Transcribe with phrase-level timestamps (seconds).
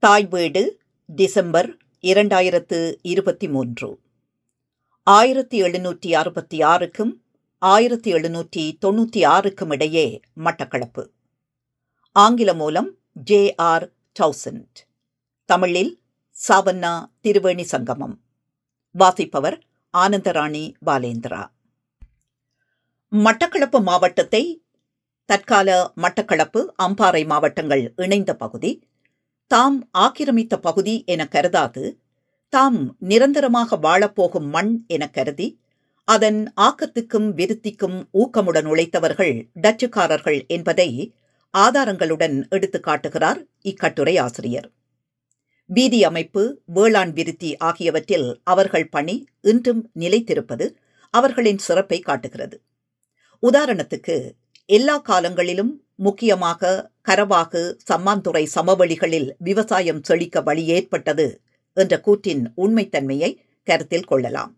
[0.00, 4.00] தாய் வீடு டிசம்பர் இரண்டாயிரத்து இருபத்தி மூன்று.
[5.02, 7.22] ஆயிரத்தி எழுநூற்றி அறுபத்தி ஆறுக்கும்
[7.58, 11.06] ஆயிரத்தி எழுநூற்றி தொண்ணூற்றி ஆறுக்கும் இடையே மட்டக்களப்பு.
[12.12, 14.86] ஆங்கில மூலம் ஜே ஆர் தௌசண்ட்.
[15.44, 16.00] தமிழில்
[16.48, 18.20] சாவண்ணா திருவேணி சங்கமம்.
[18.92, 19.64] வாசிப்பவர்
[19.98, 21.46] ஆனந்தராணி பாலேந்திரா.
[23.12, 24.62] மட்டக்களப்பு மாவட்டத்தை
[25.24, 28.87] தற்கால மட்டக்களப்பு அம்பாறை மாவட்டங்கள் இணைந்த பகுதி
[29.48, 31.98] தாம் ஆக்கிரமித்த பகுதி என கருதாது
[32.48, 35.58] தாம் நிரந்தரமாக வாழப்போகும் மண் என கருதி
[36.04, 41.14] அதன் ஆக்கத்துக்கும் விருத்திக்கும் ஊக்கமுடன் உழைத்தவர்கள் டச்சுக்காரர்கள் என்பதை
[41.58, 44.70] ஆதாரங்களுடன் எடுத்துக் காட்டுகிறார் இக்கட்டுரை ஆசிரியர்.
[45.66, 50.74] வீதி அமைப்பு வேளாண் விருத்தி ஆகியவற்றில் அவர்கள் பணி இன்றும் நிலைத்திருப்பது
[51.10, 52.62] அவர்களின் சிறப்பை காட்டுகிறது.
[53.42, 54.30] உதாரணத்துக்கு
[54.66, 61.40] எல்லா காலங்களிலும் முக்கியமாக கரவாகு சம்மாந்துறை சமவெளிகளில் விவசாயம் செழிக்க வழி ஏற்பட்டது
[61.72, 63.30] என்ற கூற்றின் உண்மைத்தன்மையை
[63.62, 64.52] கருத்தில் கொள்ளலாம்.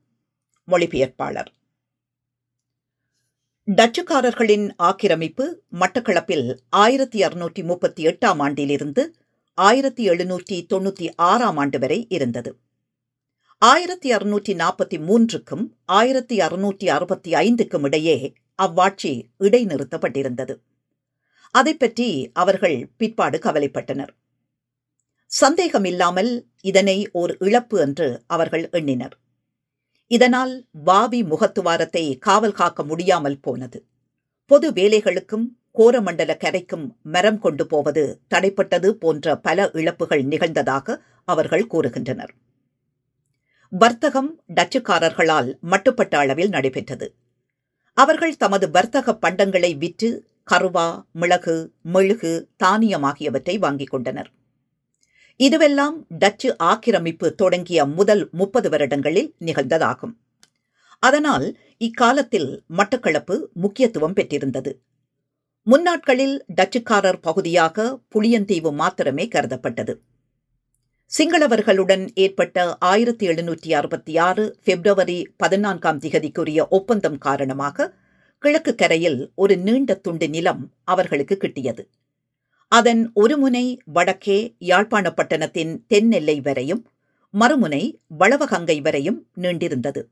[0.68, 1.50] மொழிபெயர்ப்பாளர்.
[3.68, 9.02] டச்சுக்காரர்களின் ஆக்கிரமிப்பு மட்டக்களப்பில் ஆயிரத்தி அறுநூற்றி முப்பத்தி எட்டாம் ஆண்டிலிருந்து
[9.54, 12.52] ஆயிரத்தி எழுநூற்றி தொண்ணூற்றி ஆறாம் ஆண்டு வரை இருந்தது.
[13.58, 20.56] ஆயிரத்தி அறுநூற்றி நாற்பத்தி மூன்றுக்கும் ஆயிரத்தி அறுநூற்றி அறுபத்தி ஐந்துக்கும் இடையே அவ்வாட்சி இடைநிறுத்தப்பட்டிருந்தது.
[21.54, 24.12] அதை பற்றி அவர்கள் பிற்பாடு கவலைப்பட்டனர்.
[25.26, 29.14] சந்தேகமில்லாமல் இதனை ஓர் இழப்பு என்று அவர்கள் எண்ணினர்.
[30.06, 33.78] இதனால் வாவி முகத்துவாரத்தை காவல் காக்க முடியாமல் போனது.
[34.46, 35.46] பொது வேலைகளுக்கும்
[35.78, 42.32] கோரமண்டல கரைக்கும் மரம் கொண்டு போவது தடைப்பட்டது போன்ற பல இழப்புகள் நிகழ்ந்ததாக அவர்கள் கூறுகின்றனர்.
[43.72, 47.14] வர்த்தகம் டச்சுக்காரர்களால் மட்டுப்பட்ட அளவில் நடைபெற்றது.
[47.94, 50.10] அவர்கள் தமது வர்த்தக பண்டங்களை விற்று
[50.48, 54.30] கருவா மிளகு மெழுகு தானியம் ஆகியவற்றை வாங்கிக் கொண்டனர்.
[55.40, 60.14] இதுவெல்லாம் டச்சு ஆக்கிரமிப்பு தொடங்கிய முதல் முப்பது வருடங்களில் நிகழ்ந்ததாகும்.
[60.98, 64.72] அதனால் இக்காலத்தில் மட்டக்களப்பு முக்கியத்துவம் பெற்றிருந்தது.
[65.66, 69.94] முன்னாட்களில் டச்சுக்காரர் பகுதியாக புளியந்தீவு மாத்திரமே கருதப்பட்டது.
[71.10, 77.94] சிங்களவர்களுடன் ஏற்பட்ட ஆயிரத்தி எழுநூற்றி அறுபத்தி ஆறு பிப்ரவரி பதினான்காம் திகதிக்குரிய ஒப்பந்தம் காரணமாக
[78.42, 81.82] கிழக்கு கரையில் ஒரு நீண்ட துண்டு நிலம் அவர்களுக்கு கிட்டியது.
[82.72, 86.82] அதன் ஒரு முனை வடக்கே யாழ்ப்பாணப்பட்டணத்தின் தென்னெல்லை வரையும்
[87.34, 87.82] மறுமுனை
[88.16, 90.02] வளவகங்கை வரையும் நீண்டிருந்தது.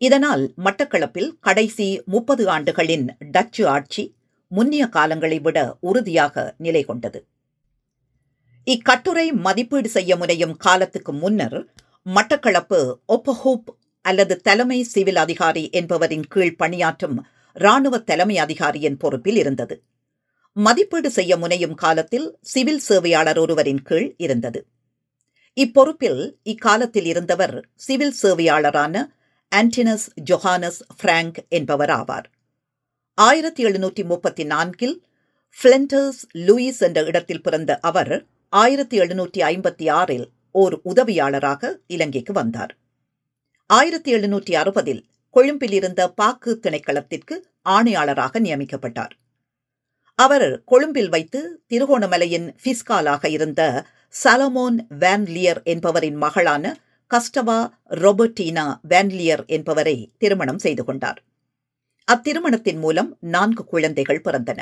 [0.00, 4.04] இதனால் மட்டக்களப்பில் கடைசி முப்பது ஆண்டுகளின் டச்சு ஆட்சி
[4.50, 7.20] முன்னிய காலங்களை விட உறுதியாக நிலை கொண்டது
[8.66, 11.58] இக்கட்டுரை மதிப்பீடு செய்ய முனையும் காலத்துக்கு முன்னர்
[12.06, 13.70] மட்டக்களப்பு ஒப்பஹூப்
[14.04, 17.18] அல்லது தலைமை சிவில் அதிகாரி என்பவரின் கீழ் பணியாற்றும்
[17.52, 19.82] இராணுவ தலைமை அதிகாரியின் பொறுப்பில் இருந்தது.
[20.52, 24.66] மதிப்பீடு செய்ய முனையும் காலத்தில் சிவில் சேவையாளர் ஒருவரின் கீழ் இருந்தது.
[25.54, 29.04] இப்பொறுப்பில் இக்காலத்தில் இருந்தவர் சிவில் சேவையாளரான
[29.52, 32.28] ஆன்டினஸ் ஜொஹானஸ் பிராங்க் என்பவர் ஆவார்
[33.14, 35.02] ஆயிரத்தி எழுநூற்றி முப்பத்தி நான்கில்
[35.62, 42.78] பிளண்டர்ஸ் லூயிஸ் என்ற இடத்தில் பிறந்த அவர் ஆயிரத்தி எழுநூற்றி ஐம்பத்தி ஆறில் ஓர் உதவியாளராக இலங்கைக்கு வந்தார்.
[43.66, 45.04] ஆயிரத்தி எழுநூற்றி அறுபதில்
[45.34, 47.34] கொழும்பில் இருந்த பாக்கு திணைக்களத்திற்கு
[47.68, 49.10] ஆணையாளராக நியமிக்கப்பட்டார்.
[50.14, 53.86] அவர் கொழும்பில் வைத்து திருகோணமலையின் பிஸ்காலாக இருந்த
[54.24, 61.22] சலமோன் வேன்லியர் என்பவரின் மகளான கஸ்டவா ரொபர்டீனா வேன்லியர் என்பவரை திருமணம் செய்து கொண்டார்.
[62.12, 64.60] அத்திருமணத்தின் மூலம் நான்கு குழந்தைகள் பிறந்தன.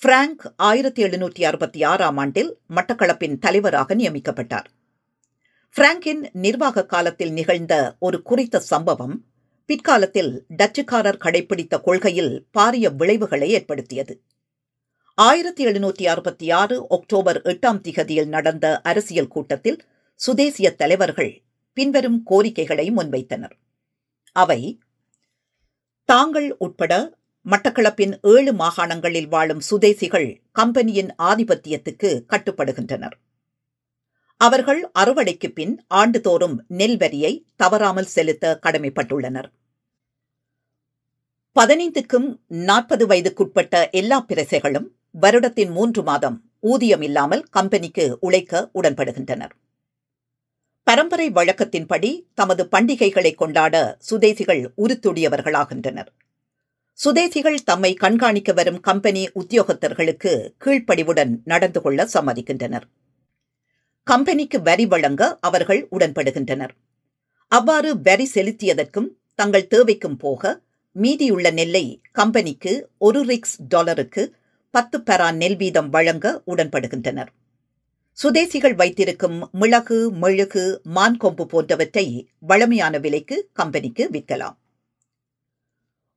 [0.00, 4.68] பிராங்க் ஆயிரத்தி எழுநூற்றி அறுபத்தி ஆறாம் ஆண்டில் மட்டக்களப்பின் தலைவராக நியமிக்கப்பட்டார்.
[5.74, 9.24] பிராங்கின் நிர்வாக காலத்தில் நிகழ்ந்த ஒரு குறித்த சம்பவம்
[9.72, 14.22] பிற்காலத்தில் டச்சுக்காரர் கடைபிடித்த கொள்கையில் பாரிய விளைவுகளை ஏற்படுத்தியது.
[15.14, 19.84] ஆயிரத்தி எழுநூற்றி அறுபத்தி ஆறு அக்டோபர் எட்டாம் திகதியில் நடந்த அரசியல் கூட்டத்தில்
[20.14, 23.52] சுதேசிய தலைவர்கள் பின்வரும் கோரிக்கைகளை முன்வைத்தனர்.
[24.32, 24.78] அவை
[26.04, 27.14] தாங்கள் உட்பட
[27.50, 33.16] மட்டக்களப்பின் ஏழு மாகாணங்களில் வாழும் சுதேசிகள் கம்பெனியின் ஆதிபத்தியத்துக்கு கட்டுப்படுகின்றனர்.
[34.36, 39.50] அவர்கள் அறுவடைக்கு பின் ஆண்டுதோறும் நெல் வரியை தவறாமல் செலுத்த கடமைப்பட்டுள்ளனர்.
[41.56, 42.28] பதினைந்துக்கும்
[42.68, 44.86] நாற்பது வயதுக்குட்பட்ட எல்லா பிரசைகளும்
[45.20, 49.52] வருடத்தின் மூன்று மாதம் ஊதியம் இல்லாமல் கம்பெனிக்கு உழைக்க உடன்படுகின்றனர்.
[50.86, 56.10] பரம்பரை வழக்கத்தின்படி தமது பண்டிகைகளை கொண்டாட சுதேசிகள் உருத்துடையவர்களாகின்றனர்
[56.98, 60.32] சுதேசிகள் தம்மை கண்காணிக்க வரும் கம்பெனி உத்தியோகத்தர்களுக்கு
[60.64, 62.84] கீழ்ப்படிவுடன் நடந்து கொள்ள சம்மதிக்கின்றனர்.
[64.06, 66.74] கம்பெனிக்கு வரி வழங்க அவர்கள் உடன்படுகின்றனர்.
[67.52, 70.60] அவ்வாறு வரி செலுத்தியதற்கும் தங்கள் தேவைக்கும் போக
[70.94, 74.22] மீதியுள்ள நெல்லை கம்பெனிக்கு ஒரு ரிக்ஸ் டாலருக்கு
[74.70, 77.30] பத்து பெரா நெல் வீதம் வழங்க உடன்படுகின்றனர்.
[78.18, 84.56] சுதேசிகள் வைத்திருக்கும் மிளகு மெழுகு மான் கொம்பு போன்றவற்றை வளமையான விலைக்கு கம்பெனிக்கு விற்கலாம்.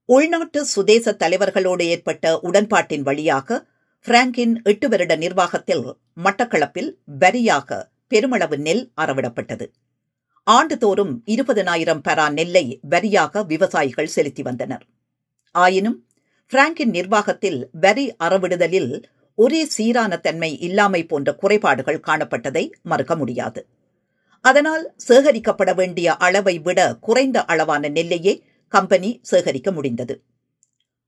[0.05, 3.65] உள்நாட்டு சுதேச தலைவர்களோடு ஏற்பட்ட உடன்பாட்டின் வழியாக
[4.05, 5.85] பிராங்கின் எட்டு வருட நிர்வாகத்தில்
[6.23, 9.67] மட்டக்களப்பில் வரியாக பெருமளவு நெல் அறவிடப்பட்டது.
[10.47, 14.83] ஆண்டுதோறும் இருபதனாயிரம் பெரா நெல்லை வரியாக விவசாயிகள் செலுத்தி வந்தனர்.
[15.51, 16.07] ஆயினும்
[16.51, 19.03] பிராங்கின் நிர்வாகத்தில் வரி அறவிடுதலில்
[19.35, 23.65] ஒரே சீரான தன்மை இல்லாமை போன்ற குறைபாடுகள் காணப்பட்டதை மறுக்க முடியாது.
[24.41, 28.33] அதனால் சேகரிக்கப்பட வேண்டிய அளவை விட குறைந்த அளவான நெல்லையே
[28.67, 30.23] கம்பெனி சேகரிக்க முடிந்தது.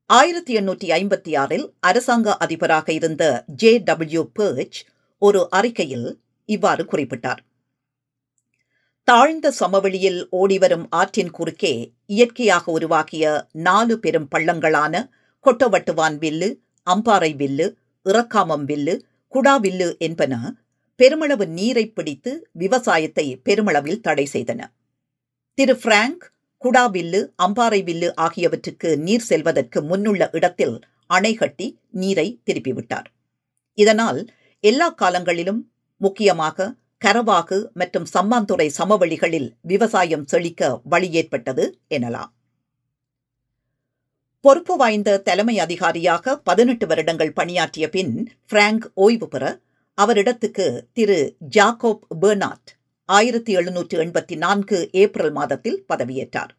[0.06, 4.80] ஆயிரத்தி எண்ணூற்றி ஐம்பத்தி ஆறில் அரசாங்க அதிபராக இருந்த ஜே டபிள்யூ பேர்ச்
[5.22, 7.42] ஒரு அறிக்கையில் இவ்வாறு குறிப்பிட்டார்.
[9.08, 11.74] தாழ்ந்த சமவெளியில் ஓடிவரும் ஆற்றின் குறுக்கே
[12.06, 14.94] இயற்கையாக உருவாகிய நாலு பெரும் பள்ளங்களான
[15.46, 16.50] கொட்டவட்டுவான் வில்லு
[16.88, 17.68] அம்பாறை வில்லு
[18.06, 18.96] இறக்காமம் வில்லு
[19.34, 20.34] குடாவில்லு என்பன
[21.00, 24.62] பெருமளவு நீரை பிடித்து விவசாயத்தை பெருமளவில் தடை செய்தன.
[25.58, 26.26] திரு பிராங்க்
[26.62, 30.76] குடாவில்லு அம்பாறை வில்லு ஆகியவற்றுக்கு நீர் செல்வதற்கு முன்னுள்ள இடத்தில்
[31.10, 33.08] அணை கட்டி நீரை திருப்பிவிட்டார்.
[33.78, 34.20] இதனால்
[34.64, 35.62] எல்லா காலங்களிலும்
[36.02, 36.68] முக்கியமாக
[37.06, 42.32] கரவாகு மற்றும் சம்மாந்துறை சமவெளிகளில் விவசாயம் செழிக்க வழி ஏற்பட்டது எனலாம்.
[44.42, 49.60] பொறுப்பு வாய்ந்த தலைமை அதிகாரியாக பதினெட்டு வருடங்கள் பணியாற்றிய பின் பிராங்க் ஓய்வு பெற
[49.98, 52.72] அவரிடத்துக்கு திரு ஜாக்கோப் பெர்னாட்
[53.06, 56.54] ஆயிரத்தி எழுநூற்று எண்பத்தி நான்கு ஏப்ரல் மாதத்தில் பதவியேற்றார்.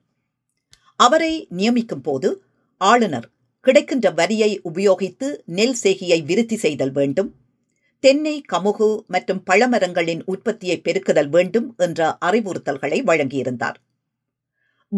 [0.96, 2.44] அவரை நியமிக்கும் போது
[2.76, 3.29] ஆளுநர்
[3.61, 7.35] கிடைக்கின்ற வரியை உபயோகித்து நெல் சேகியை விருத்தி செய்தல் வேண்டும்
[8.00, 13.75] தென்னை கமுகு மற்றும் பழமரங்களின் உற்பத்தியை பெருக்குதல் வேண்டும் என்ற அறிவுறுத்தல்களை வழங்கியிருந்தார்.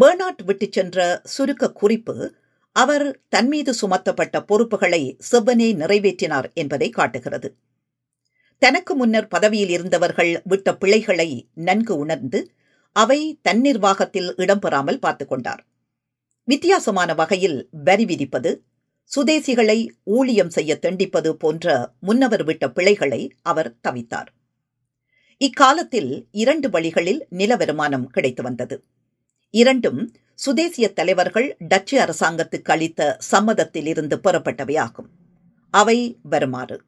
[0.00, 2.34] பேர்னாட் விட்டுச் சென்ற சுருக்க குறிப்பு
[2.72, 7.54] அவர் தன்மீது சுமத்தப்பட்ட பொறுப்புகளை செவ்வனே நிறைவேற்றினார் என்பதை காட்டுகிறது.
[8.58, 12.50] தனக்கு முன்னர் பதவியில் இருந்தவர்கள் விட்ட பிழைகளை நன்கு உணர்ந்து
[12.92, 15.66] அவை தன் நிர்வாகத்தில் இடம்பெறாமல் பார்த்துக் கொண்டார்.
[16.44, 18.62] வித்தியாசமான வகையில் வரி விதிப்பது
[19.16, 24.26] சுதேசிகளை ஊழியம் செய்ய தண்டிப்பது போன்ற முன்னவர் விட்ட பிழைகளை அவர் தவித்தார்.
[25.36, 28.84] இக்காலத்தில் இரண்டு வழிகளில் நில வருமானம் கிடைத்து வந்தது.
[29.50, 35.10] இரண்டும் சுதேசிய தலைவர்கள் டச்சு அரசாங்கத்துக்கு அளித்த சம்மதத்தில் இருந்து பெறப்பட்டவையாகும்
[35.70, 36.82] அவை வருமாறு.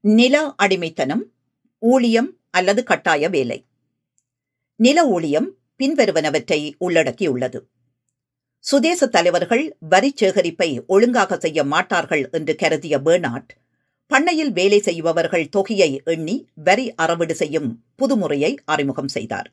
[0.00, 1.32] நில அடிமைத்தனம்
[1.78, 3.66] ஊழியம் அல்லது கட்டாய வேலை.
[4.76, 7.60] நில ஊழியம் பின்வருவனவற்றை உள்ளடக்கியுள்ளது.
[8.64, 13.50] சுதேச தலைவர்கள் வரி சேகரிப்பை ஒழுங்காக செய்ய மாட்டார்கள் என்று கருதிய பேர்னாட்
[14.06, 19.48] பண்ணையில் வேலை செய்பவர்கள் தொகையை எண்ணி வரி அறவீடு செய்யும் புதுமுறையை அறிமுகம் செய்தார்.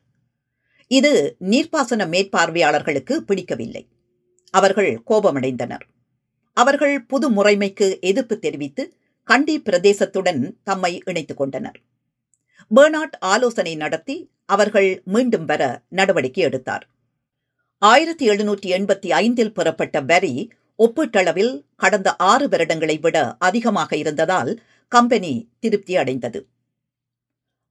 [0.90, 3.88] இது நீர்ப்பாசன மேற்பார்வையாளர்களுக்கு பிடிக்கவில்லை.
[4.50, 5.84] அவர்கள் கோபமடைந்தனர்.
[6.56, 8.96] அவர்கள் புது முறைமைக்கு எதிர்ப்பு தெரிவித்து
[9.28, 11.78] கண்டி பிரதேசத்துடன் தம்மை இணைத்துக் கொண்டனர்.
[12.70, 16.86] பேர்னாட் ஆலோசனை நடத்தி அவர்கள் மீண்டும் வர நடவடிக்கை எடுத்தார்.
[17.82, 25.96] ஆயிரத்தி எழுநூற்றி எண்பத்தி ஐந்தில் பெறப்பட்ட வரி ஒப்பீட்டளவில் கடந்த ஆறு வருடங்களை விட அதிகமாக இருந்ததால் கம்பெனி திருப்தி
[25.96, 26.40] அடைந்தது.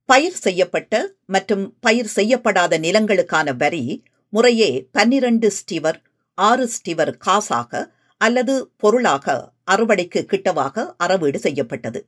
[0.05, 5.99] பயிர் செய்யப்பட்ட மற்றும் பயிர் செய்யப்படாத நிலங்களுக்கான வரி முறையே பன்னிரண்டு ஸ்டிவர்
[6.33, 7.83] ஆறு ஸ்டிவர் காசாக
[8.17, 12.05] அல்லது பொருளாக அறுவடைக்கு கிட்டவாக அறவீடு செய்யப்பட்டது.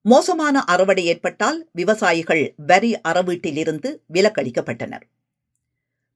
[0.00, 5.06] மோசமான அறுவடை ஏற்பட்டால் விவசாயிகள் வரி அறவீட்டிலிருந்து விலக்களிக்கப்பட்டனர்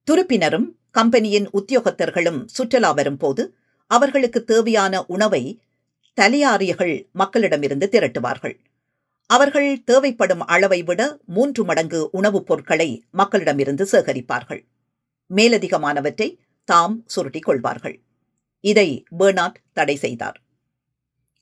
[0.09, 3.55] துருப்பினரும் கம்பெனியின் உத்தியோகத்தர்களும் சுற்றுலா வரும்போது
[3.87, 5.61] அவர்களுக்கு தேவையான உணவை
[6.21, 8.59] தலையாரியர்கள் மக்களிடமிருந்து திரட்டுவார்கள்.
[9.27, 14.65] அவர்கள் தேவைப்படும் அளவை விட மூன்று மடங்கு உணவுப் பொருட்களை மக்களிடமிருந்து சேகரிப்பார்கள்.
[15.35, 18.01] மேலதிகமானவற்றை தாம் சுருட்டிக் கொள்வார்கள்.
[18.61, 20.43] இதை பேர்னாட் தடை செய்தார்.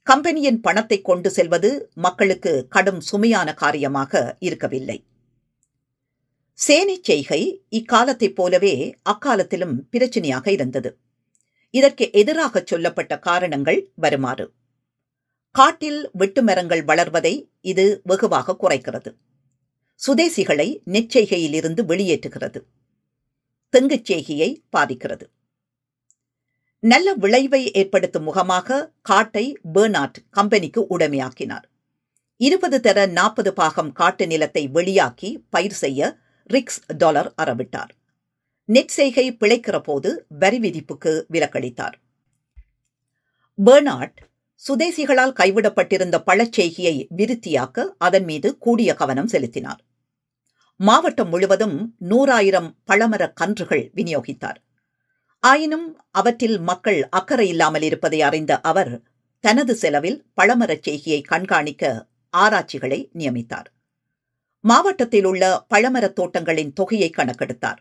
[0.02, 5.04] கம்பெனியின் பணத்தை கொண்டு செல்வது மக்களுக்கு கடும் சுமையான காரியமாக இருக்கவில்லை.
[6.58, 10.96] சேனைச் செய்கை இக்காலத்தைப் போலவே அக்காலத்திலும் பிரச்சனையாக இருந்தது.
[11.70, 14.52] இதற்கு எதிராக சொல்லப்பட்ட காரணங்கள் வருமாறு.
[15.50, 19.14] காட்டில் வெட்டு மரங்கள் வளர்வதை இது வெகுவாக குறைக்கிறது.
[20.06, 22.60] சுதேசிகளை நெச்செய்கையிலிருந்து வெளியேற்றுகிறது.
[23.68, 25.30] தெங்குச் செய்கையை பாதிக்கிறது.
[26.78, 31.64] நல்ல விளைவை ஏற்படுத்தும் முகமாக காட்டை பேர்னாட் கம்பெனிக்கு உடைமையாக்கினார்.
[32.36, 36.16] இருபது தர நாற்பது பாகம் காட்டு நிலத்தை வெளியாக்கி பயிர் செய்ய
[36.48, 37.92] ரிக்ஸ் டாலர் அறவிட்டார்.
[38.64, 41.96] நெட் செய்கை பிழைக்கிற போது வரி விதிப்புக்கு விலக்களித்தார்.
[43.64, 44.18] பெர்னாட்
[44.68, 49.84] சுதேசிகளால் கைவிடப்பட்டிருந்த பழச்செய்கையை விருத்தியாக்க அதன் மீது கூடிய கவனம் செலுத்தினார்.
[50.76, 54.56] மாவட்டம் முழுவதும் நூறாயிரம் பழமர கன்றுகள் விநியோகித்தார்.
[55.40, 59.02] ஆயினும் அவற்றில் மக்கள் அக்கறை இல்லாமல் இருப்பதை அறிந்த அவர்
[59.40, 63.68] தனது செலவில் பழமரச் செய்கையை கண்காணிக்க ஆராய்ச்சிகளை நியமித்தார்.
[64.66, 67.76] மாவட்டத்தில் உள்ள பழமரத் தோட்டங்களின் தொகையை கணக்கெடுத்தார்.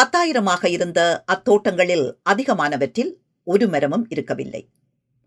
[0.00, 3.12] பத்தாயிரமாக இருந்த அத்தோட்டங்களில் அதிகமானவற்றில்
[3.42, 4.68] ஒரு மரமும் இருக்கவில்லை.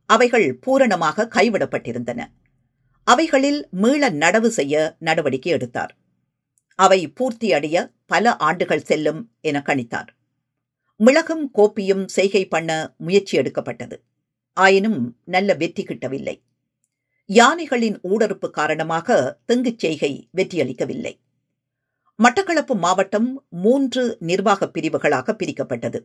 [0.05, 2.25] அவைகள் பூரணமாக கைவிடப்பட்டிருந்தன.
[3.03, 5.97] அவைகளில் மீள நடவு செய்ய நடவடிக்கை எடுத்தார்.
[6.75, 10.07] அவை பூர்த்தி அடைய பல ஆண்டுகள் செல்லும் என கணித்தார்.
[10.95, 14.03] மிளகும் கோப்பியும் செய்கை பண்ண முயற்சி எடுக்கப்பட்டது.
[14.53, 16.41] ஆயினும் நல்ல வெற்றி கிட்டவில்லை.
[17.29, 21.19] யானைகளின் ஊடறுப்பு காரணமாக தெங்குச் செய்கை வெற்றியளிக்கவில்லை.
[22.23, 25.99] மட்டக்களப்பு மாவட்டம் மூன்று நிர்வாக பிரிவுகளாக பிரிக்கப்பட்டது.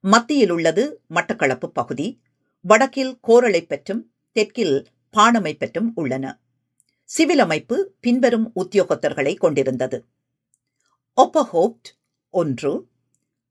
[0.00, 2.22] மத்தியில் உள்ளது மட்டக்களப்பு பகுதி
[2.60, 6.40] வடக்கில் கோரளை பெற்றும் தெற்கில் பாணமை பெற்றும் உள்ளன.
[7.04, 10.04] சிவில் அமைப்பு பின்வரும் உத்தியோகத்தர்களை கொண்டிருந்தது.
[11.16, 11.90] ஒப்பஹோப்ட்
[12.30, 12.88] ஒன்று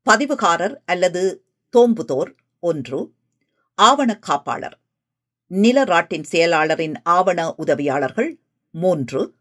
[0.05, 1.45] பதிவுகாரர் அல்லது
[1.77, 3.13] தோம்புதோர் ஒன்று
[3.73, 4.77] ஆவண காப்பாளர்.
[5.53, 8.39] நிலராட்டின் செயலாளரின் ஆவண உதவியாளர்கள்
[8.71, 9.33] மூன்று.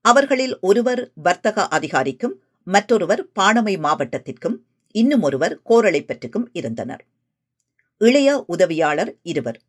[0.00, 4.56] அவர்களில் ஒருவர் வர்த்தக அதிகாரிக்கும் மற்றொருவர் பாணமை மாவட்டத்திற்கும்
[4.90, 7.06] இன்னும் ஒருவர் கோரளைப்பற்றுக்கும் இருந்தனர்.
[7.98, 9.60] இளைய உதவியாளர் இருவர்.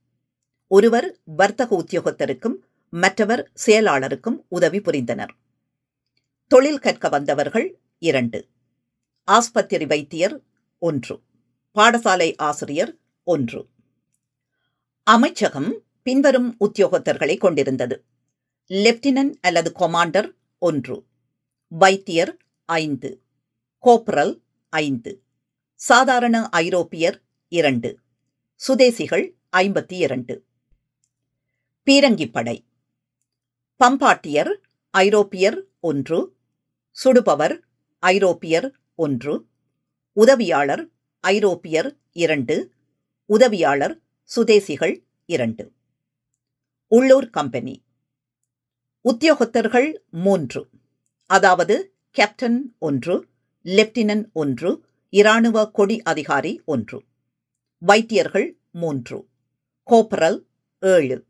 [0.67, 2.55] ஒருவர் வர்த்தக உத்தியோகத்தருக்கும்
[2.89, 5.29] மற்றவர் செயலாளருக்கும் உதவி புரிந்தனர்.
[6.47, 8.47] தொழில் கற்க வந்தவர்கள் இரண்டு.
[9.23, 10.41] ஆஸ்பத்திரி வைத்தியர்
[10.79, 11.21] ஒன்று.
[11.75, 13.67] பாடசாலை ஆசிரியர் ஒன்று.
[15.03, 18.03] அமைச்சகம் பின்வரும் உத்தியோகத்தர்களை கொண்டிருந்தது.
[18.67, 21.05] லெப்டினன்ட் அல்லது கொமாண்டர் ஒன்று.
[21.67, 23.21] வைத்தியர் ஐந்து.
[23.81, 25.23] கோப்ரல் ஐந்து.
[25.75, 27.99] சாதாரண ஐரோப்பியர் இரண்டு.
[28.67, 30.45] சுதேசிகள் ஐம்பத்தி இரண்டு.
[31.85, 32.65] பீரங்கிப்படை.
[33.77, 36.35] பம்பாட்டியர் ஐரோப்பியர் ஒன்று.
[37.03, 37.59] சுடுபவர்
[37.99, 39.45] ஐரோப்பியர் ஒன்று.
[40.13, 40.89] உதவியாளர்
[41.19, 42.71] ஐரோப்பியர் இரண்டு.
[43.25, 44.01] உதவியாளர்
[44.35, 45.71] சுதேசிகள் இரண்டு.
[46.93, 47.83] உள்ளூர் கம்பெனி.
[49.01, 50.67] உத்தியோகத்தர்கள் மூன்று.
[51.25, 53.25] அதாவது கேப்டன் ஒன்று
[53.63, 57.03] லெப்டினன்ட் ஒன்று இராணுவ கொடி அதிகாரி ஒன்று.
[57.77, 59.27] வைத்தியர்கள் மூன்று.
[59.89, 60.45] கோப்பரல்
[60.79, 61.25] ஏழு.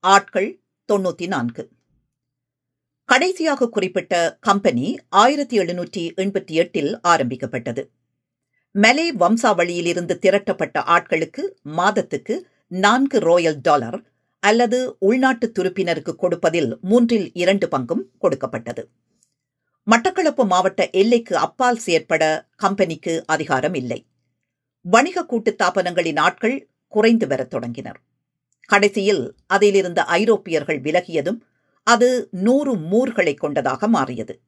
[0.00, 0.60] ஆட்கள்
[0.92, 1.68] தொண்ணூற்றி நான்கு.
[3.04, 7.90] கடைசியாக குறிப்பிட்ட கம்பெனி ஆயிரத்தி எழுநூற்றி எண்பத்தி எட்டில் ஆரம்பிக்கப்பட்டது.
[8.72, 14.09] மலே வம்சாவளியிலிருந்து திரட்டப்பட்ட ஆட்களுக்கு மாதத்துக்கு நான்கு ரோயல் டாலர்
[14.40, 18.88] அல்லது உள்நாட்டு துருப்பினருக்கு கொடுப்பதில் மூன்றில் இரண்டு பங்கும் கொடுக்கப்பட்டது.
[19.90, 24.06] மட்டக்களப்பு மாவட்ட எல்லைக்கு அப்பால் செயற்பட கம்பெனிக்கு அதிகாரம் இல்லை.
[24.80, 28.00] வணிக கூட்டு தாபனங்களின் ஆட்கள் குறைந்து வரத் தொடங்கினர்.
[28.66, 31.40] கடைசியில் அதிலிருந்த ஐரோப்பியர்கள் விலகியதும்
[31.82, 34.40] அது நூறு மூர்களை கொண்டதாக மாறியது.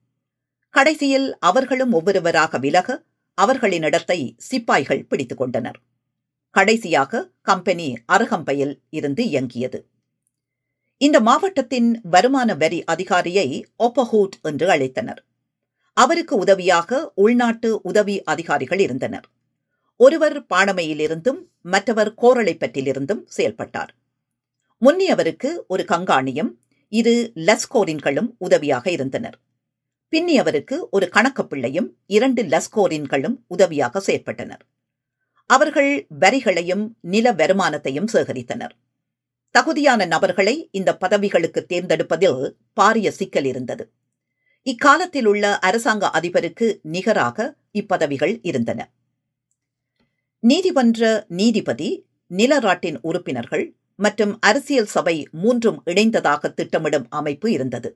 [0.70, 3.02] கடைசியில் அவர்களும் ஒவ்வொருவராக விலக
[3.34, 5.80] அவர்களின் இடத்தை சிப்பாய்கள் பிடித்துக் கொண்டனர்.
[6.54, 9.86] கடைசியாக கம்பெனி அருகம்பையில் இருந்து இயங்கியது.
[11.00, 13.46] இந்த மாவட்டத்தின் வருமான வரி அதிகாரியை
[13.78, 15.20] ஒப்பஹூட் என்று அழைத்தனர்.
[15.96, 19.26] அவருக்கு உதவியாக உள்நாட்டு உதவி அதிகாரிகள் இருந்தனர்.
[19.96, 23.94] ஒருவர் பாணமையிலிருந்தும் மற்றவர் கோரளைப்பற்றிலிருந்தும் செயல்பட்டார்.
[24.82, 26.52] முன்னியவருக்கு ஒரு கங்காணியும்
[26.88, 29.38] இரு லஸ்கோரின்களும் உதவியாக இருந்தனர்.
[30.12, 34.62] பின்னியவருக்கு ஒரு கணக்கப்பிள்ளையும் இரண்டு லஸ்கோரின்களும் உதவியாக செயற்பட்டனர்.
[35.54, 38.74] அவர்கள் வரிகளையும் நில வருமானத்தையும் சேகரித்தனர்.
[39.54, 42.40] தகுதியான நபர்களை இந்த பதவிகளுக்கு தேர்ந்தெடுப்பதில்
[42.80, 43.84] பாரிய சிக்கல் இருந்தது.
[44.66, 47.46] இக்காலத்தில் உள்ள அரசாங்க அதிபருக்கு நிகராக
[47.80, 48.80] இப்பதவிகள் இருந்தன.
[50.42, 51.88] நீதிமன்ற நீதிபதி
[52.30, 53.64] நிலராட்டின் உறுப்பினர்கள்
[53.98, 57.90] மற்றும் அரசியல் சபை மூன்றும் இணைந்ததாக திட்டமிடும் அமைப்பு இருந்தது.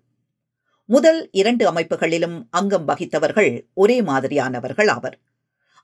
[0.89, 5.17] முதல் இரண்டு அமைப்புகளிலும் அங்கம் வகித்தவர்கள் ஒரே மாதிரியானவர்கள் ஆவர்.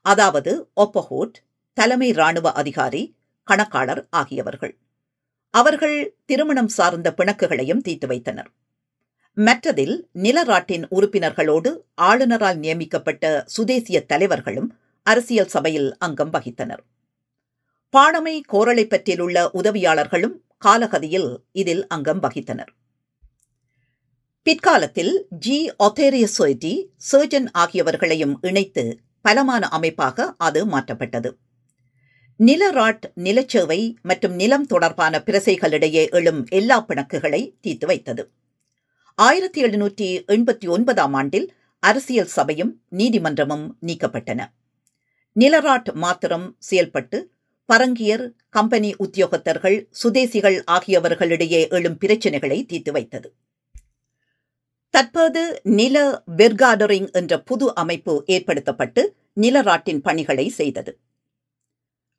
[0.05, 1.37] அதாவது ஒப்பஹோட்
[1.73, 4.77] தலைமை ராணுவ அதிகாரி கணக்காளர் ஆகியவர்கள்.
[5.49, 8.51] அவர்கள் திருமணம் சார்ந்த பிணக்குகளையும் தீர்த்து வைத்தனர்.
[9.35, 16.83] மற்றதில் நிலராட்டின் உறுப்பினர்களோடு ஆளுநரால் நியமிக்கப்பட்ட சுதேசிய தலைவர்களும் அரசியல் சபையில் அங்கம் வகித்தனர்.
[17.97, 18.87] பாணமை கோரளை
[19.19, 20.33] உள்ள உதவியாளர்களும்
[20.65, 22.67] காலகதியில் இதில் அங்கம் வகித்தனர்.
[24.43, 25.71] பிற்காலத்தில் ஜி.
[25.79, 31.37] ஒத்தேரியசோய்டி சர்ஜன் ஆகியவர்களையும் இணைத்து பலமான அமைப்பாக அது மாற்றப்பட்டது.
[32.45, 38.29] நிலராட் நிலச்சேவை மற்றும் நிலம் தொடர்பான பிரசைகளிடையே எழும் எல்லா பிணக்குகளை தீர்த்து வைத்தது.
[39.15, 44.39] ஆயிரத்தி எழுநூற்றி எண்பத்தி ஒன்பதாம் ஆண்டில் அரசியல் சபையும் நீதிமன்றமும் நீக்கப்பட்டன.
[45.39, 47.31] நிலராட் மாத்திரம் செயல்பட்டு
[47.65, 53.33] பரங்கியர் கம்பெனி உத்தியோகத்தர்கள் சுதேசிகள் ஆகியவர்களிடையே எழும் பிரச்சினைகளை தீர்த்து வைத்தது.
[54.89, 60.99] தற்போது நில வெர்காடரிங் என்ற புது அமைப்பு ஏற்படுத்தப்பட்டு நிலராட்டின் பணிகளை செய்தது.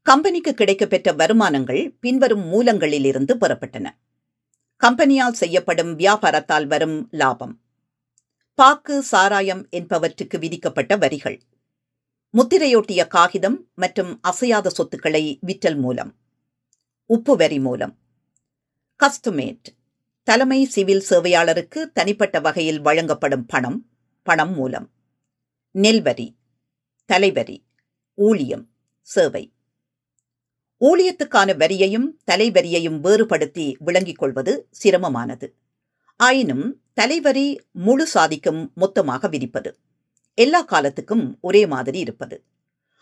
[0.06, 3.90] கம்பெனிக்கு கிடைக்கப்பெற்ற வருமானங்கள் பின்வரும் மூலங்களிலிருந்து பெறப்பட்டன.
[4.80, 7.60] கம்பெனியால் செய்யப்படும் வியாபாரத்தால் வரும் லாபம்.
[8.54, 11.40] பாக்கு சாராயம் என்பவற்றுக்கு விதிக்கப்பட்ட வரிகள்.
[12.34, 16.14] முத்திரையொட்டிய காகிதம் மற்றும் அசையாத சொத்துக்களை விற்றல் மூலம்.
[17.06, 17.98] உப்பு வரி மூலம்.
[18.96, 19.64] கஸ்டமேட்.
[20.22, 23.86] தலைமை சிவில் சேவையாளருக்கு தனிப்பட்ட வகையில் வழங்கப்படும் பணம்
[24.22, 24.90] பணம் மூலம்.
[25.74, 26.34] நெல்வரி
[27.12, 27.64] தலைவரி.
[28.14, 28.68] ஊழியம்.
[29.00, 29.53] சேவை.
[30.84, 35.46] ஊழியத்துக்கான வரியையும் தலைவரியையும் வேறுபடுத்தி விளங்கிக் கொள்வது சிரமமானது.
[36.16, 39.70] ஆயினும் தலைவரி முழு சாதிக்கும் மொத்தமாக விதிப்பது.
[40.34, 42.42] எல்லா காலத்துக்கும் ஒரே மாதிரி இருப்பது.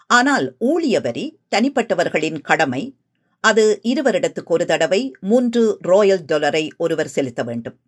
[0.07, 1.25] ஆனால் ஊழிய வரி
[1.57, 2.97] தனிப்பட்டவர்களின் கடமை
[3.41, 7.79] அது இருவரிடத்துக்கு ஒரு தடவை மூன்று ராயல் டாலரை ஒருவர் செலுத்த வேண்டும்.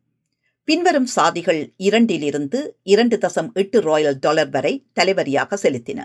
[0.69, 6.01] பின்வரும் சாதிகள் இரண்டிலிருந்து இரண்டு தசம் எட்டு ராயல் டாலர் வரை தலைவரியாக செலுத்தின.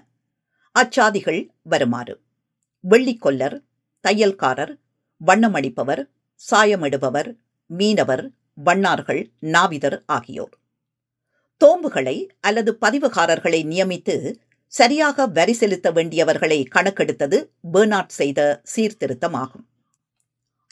[0.80, 2.20] அச்சாதிகள் வருமாறு.
[2.90, 3.58] வெள்ளிக்கொல்லர்
[4.08, 4.74] தையல்காரர்
[5.22, 6.02] வண்ணமடிப்பவர்
[6.52, 7.30] சாயமிடுபவர்
[7.70, 8.32] மீனவர்
[8.66, 10.54] வண்ணார்கள் நாவிதர் ஆகியோர்.
[11.62, 14.16] தோம்புகளை அல்லது பதிவுகாரர்களை நியமித்து
[14.68, 17.38] சரியாக வரி செலுத்த வேண்டியவர்களை கணக்கெடுத்தது
[17.74, 19.66] பேர்னாட் செய்த சீர்திருத்தமாகும்.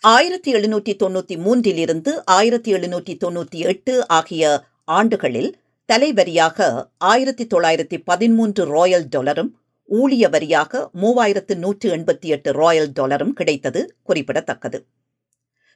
[0.04, 4.44] ஆயிரத்தி எழுநூற்றி தொண்ணூற்றி மூன்றிலிருந்து ஆயிரத்தி எழுநூற்றி தொண்ணூற்றி எட்டு ஆகிய
[4.84, 5.52] ஆண்டுகளில்
[5.90, 9.52] தலைவரியாக ஆயிரத்தி தொள்ளாயிரத்தி பதிமூன்று ராயல் டாலரும்
[9.90, 14.86] ஊழிய வரியாக மூவாயிரத்து நூற்று எண்பத்தி எட்டு ராயல் டாலரும் கிடைத்தது குறிப்பிடத்தக்கது.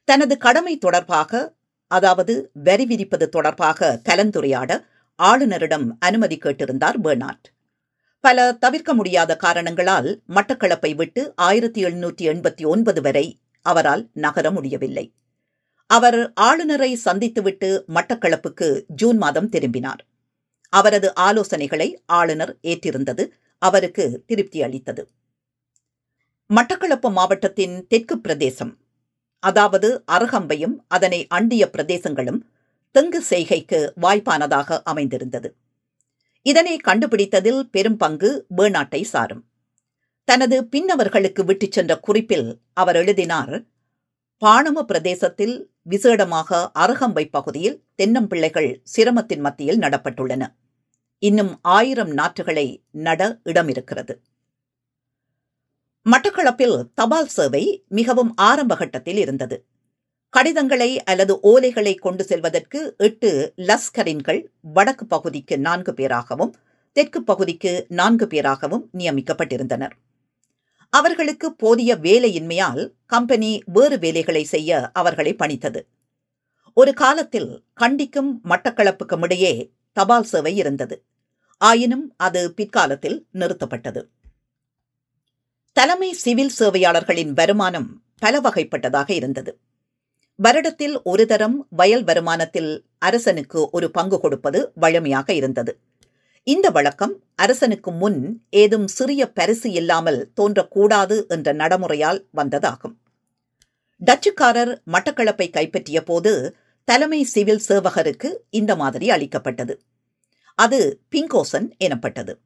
[0.04, 1.56] தனது கடமை தொடர்பாக
[1.88, 7.46] அதாவது வரி விதிப்பது தொடர்பாக கலந்துரையாட ஆளுநரிடம் அனுமதி கேட்டிருந்தார் பெர்னாட்
[8.20, 15.14] பல தவிர்க்க முடியாத காரணங்களால் மட்டக்களப்பை விட்டு ஆயிரத்தி எழுநூற்றி எண்பத்தி ஒன்பது வரை அவரால் நகர முடியவில்லை.
[15.88, 20.08] அவர் ஆளுநரை சந்தித்துவிட்டு மட்டக்களப்புக்கு ஜூன் மாதம் திரும்பினார்.
[20.70, 25.04] அவரது ஆலோசனைகளை ஆளுநர் ஏற்றிருந்தது அவருக்கு திருப்தி அளித்தது.
[26.50, 28.74] மட்டக்களப்பு மாவட்டத்தின் தெற்கு பிரதேசம்
[29.44, 32.42] அதாவது அரகம்பையும் அதனை அண்டிய பிரதேசங்களும்
[32.96, 35.50] தெங்கு செய்கைக்கு வாய்ப்பானதாக அமைந்திருந்தது.
[36.46, 39.44] இதனை கண்டுபிடித்ததில் பெரும் பங்கு வேணாட்டை சாரும்.
[40.28, 43.56] தனது பின்னவர்களுக்கு விட்டுச் சென்ற குறிப்பில் அவர் எழுதினார்
[44.42, 45.56] பாணம பிரதேசத்தில்
[45.90, 50.44] விசேடமாக அரகம்பை பகுதியில் தென்னம்பிள்ளைகள் சிரமத்தின் மத்தியில் நடப்பட்டுள்ளன.
[51.24, 54.14] இன்னும் ஆயிரம் நாற்றுகளை நட இடமிருக்கிறது.
[56.06, 59.66] மட்டக்களப்பில் தபால் சேவை மிகவும் ஆரம்ப கட்டத்தில் இருந்தது.
[60.30, 66.54] கடிதங்களை அல்லது ஓலைகளை கொண்டு செல்வதற்கு எட்டு லஸ்கரின்கள் வடக்கு பகுதிக்கு நான்கு பேராகவும்
[66.92, 69.94] தெற்கு பகுதிக்கு நான்கு பேராகவும் நியமிக்கப்பட்டிருந்தனர்.
[70.90, 75.82] அவர்களுக்கு போதிய வேலையின்மையால் கம்பெனி வேறு வேலைகளை செய்ய அவர்களை பணித்தது.
[76.74, 81.04] ஒரு காலத்தில் கண்டிக்கும் மட்டக்களப்புக்கும் இடையே தபால் சேவை இருந்தது.
[81.62, 84.02] ஆயினும் அது பிற்காலத்தில் நிறுத்தப்பட்டது.
[85.78, 89.52] தலைமை சிவில் சேவையாளர்களின் வருமானம் பல வகைப்பட்டதாக இருந்தது.
[90.40, 95.74] வருடத்தில் ஒரு தரம் வயல் வருமானத்தில் அரசனுக்கு ஒரு பங்கு கொடுப்பது வழமையாக இருந்தது.
[96.48, 98.20] இந்த வழக்கம் அரசனுக்கு முன்
[98.50, 102.96] ஏதும் சிறிய பரிசு இல்லாமல் தோன்றக்கூடாது என்ற நடைமுறையால் வந்ததாகும்.
[104.02, 106.56] டச்சுக்காரர் மட்டக்களப்பை கைப்பற்றிய போது
[106.88, 109.74] தலைமை சிவில் சேவகருக்கு இந்த மாதிரி அளிக்கப்பட்டது.
[110.56, 112.40] அது பிங்கோசன் எனப்பட்டது.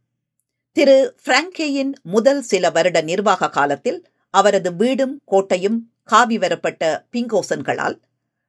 [0.72, 8.02] திரு பிராங்கேயின் முதல் சில வருட நிர்வாக காலத்தில் அவரது வீடும் கோட்டையும் காவி வரப்பட்ட பிங்கோசன்களால்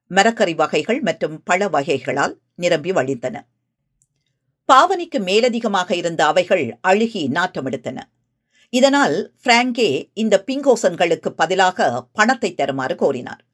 [0.06, 3.46] மரக்கறி வகைகள் மற்றும் பழ வகைகளால் நிரம்பி வழிந்தன.
[4.64, 7.98] பாவனைக்கு மேலதிகமாக இருந்த அவைகள் அழுகி நாற்றமெடுத்தன.
[8.68, 13.45] இதனால் பிராங்கே இந்த பிங்கோசன்களுக்கு பதிலாக பணத்தை தருமாறு கோரினார்.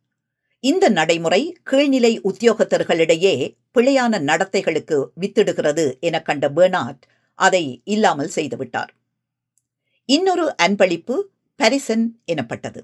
[0.65, 3.33] இந்த நடைமுறை கீழ்நிலை உத்தியோகத்தர்களிடையே
[3.75, 7.03] பிழையான நடத்தைகளுக்கு வித்திடுகிறது என கண்ட பெர்னாட்
[7.39, 8.91] அதை இல்லாமல் செய்துவிட்டார்.
[10.09, 11.17] இன்னொரு அன்பளிப்பு
[11.61, 12.81] பரிசன் எனப்பட்டது.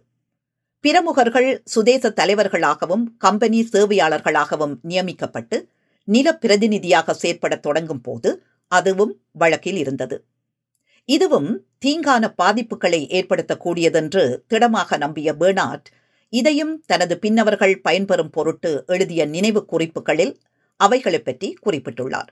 [0.81, 5.69] பிரமுகர்கள் சுதேச தலைவர்களாகவும் கம்பெனி சேவையாளர்களாகவும் நியமிக்கப்பட்டு
[6.09, 8.31] நில பிரதிநிதியாக செயற்படத் தொடங்கும் போது
[8.73, 10.25] அதுவும் வழக்கில் இருந்தது.
[11.09, 11.51] இதுவும்
[11.85, 15.87] தீங்கான பாதிப்புகளை ஏற்படுத்தக்கூடியதென்று திடமாக நம்பிய பெர்னாட்
[16.33, 20.35] இதையும் தனது பின்னவர்கள் பயன்பெறும் பொருட்டு எழுதிய நினைவு குறிப்புகளில்
[20.81, 22.31] அவைகளை பற்றி குறிப்பிட்டுள்ளார்.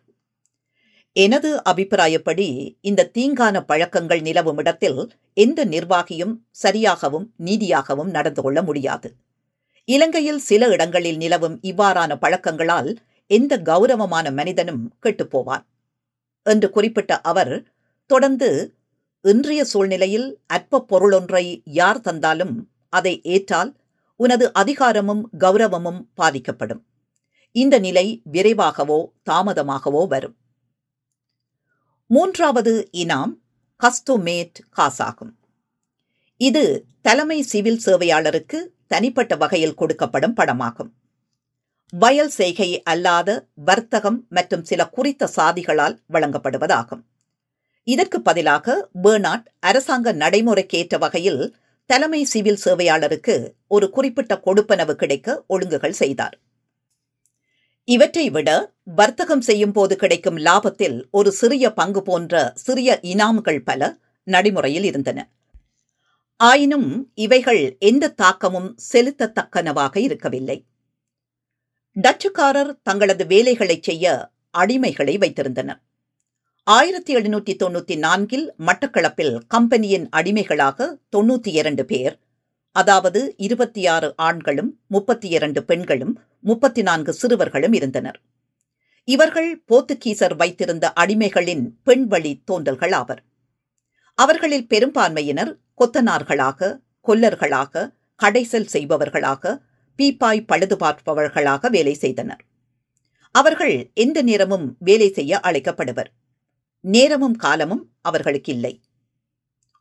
[1.16, 2.46] எனது அபிப்பிராயப்படி
[2.80, 4.98] இந்த தீங்கான பழக்கங்கள் நிலவும் இடத்தில்
[5.36, 9.08] எந்த நிர்வாகியும் சரியாகவும் நீதியாகவும் நடந்து கொள்ள முடியாது.
[9.88, 12.90] இலங்கையில் சில இடங்களில் நிலவும் இவ்வாறான பழக்கங்களால்
[13.30, 15.64] எந்த கௌரவமான மனிதனும் கெட்டுப்போவான்
[16.46, 17.54] என்று குறிப்பிட்ட அவர்
[18.10, 18.48] தொடர்ந்து
[19.24, 22.54] இன்றைய சூழ்நிலையில் அற்ப பொருளொன்றை யார் தந்தாலும்
[22.88, 23.70] அதை ஏற்றால்
[24.16, 26.86] உனது அதிகாரமும் கௌரவமும் பாதிக்கப்படும்
[27.52, 28.98] இந்த நிலை விரைவாகவோ
[29.30, 30.36] தாமதமாகவோ வரும்.
[32.06, 33.32] மூன்றாவது இனாம்
[33.80, 35.32] கஸ்டோமேட் காசாகும்.
[36.36, 40.90] இது தலைமை சிவில் சேவையாளருக்கு தனிப்பட்ட வகையில் கொடுக்கப்படும் படமாகும்.
[41.90, 47.02] வயல் செய்கை அல்லாத வர்த்தகம் மற்றும் சில குறித்த சாதிகளால் வழங்கப்படுவதாகும்.
[47.84, 56.40] இதற்கு பதிலாக பேர்னாட் அரசாங்க நடைமுறைக்கேற்ற வகையில் தலைமை சிவில் சேவையாளருக்கு ஒரு குறிப்பிட்ட கொடுப்பனவு கிடைக்க ஒழுங்குகள் செய்தார்.
[57.84, 64.84] இவற்றை விட வர்த்தகம் செய்யும் போது கிடைக்கும் லாபத்தில் ஒரு சிறிய பங்கு போன்ற சிறிய இனாம்கள் பல நடைமுறையில்
[64.84, 65.30] இருந்தன.
[66.36, 70.66] ஆயினும் இவைகள் எந்த தாக்கமும் செலுத்தத்தக்கனவாக இருக்கவில்லை.
[71.96, 75.80] டச்சுக்காரர் தங்களது வேலைகளை செய்ய அடிமைகளை வைத்திருந்தனர்.
[76.66, 82.18] ஆயிரத்தி எழுநூற்றி தொண்ணூத்தி நான்கில் மட்டக்களப்பில் கம்பெனியின் அடிமைகளாக தொன்னூற்றி இரண்டு பேர்
[82.72, 88.18] அதாவது இருபத்தி ஆறு ஆண்களும் முப்பத்தி இரண்டு பெண்களும் முப்பத்தி நான்கு சிறுவர்களும் இருந்தனர்.
[89.04, 93.22] இவர்கள் போர்த்துகீசர் வைத்திருந்த அடிமைகளின் பெண் வழி தோன்றல்கள் ஆவர்.
[94.14, 96.74] அவர்களில் பெரும்பான்மையினர் கொத்தனார்களாக
[97.08, 97.88] கொல்லர்களாக
[98.20, 99.56] கடைசல் செய்பவர்களாக
[99.98, 102.44] பீப்பாய் பழுது பார்ப்பவர்களாக வேலை செய்தனர்.
[103.30, 106.12] அவர்கள் எந்த நேரமும் வேலை செய்ய அழைக்கப்படுவர்.
[106.94, 108.74] நேரமும் காலமும் அவர்களுக்கு இல்லை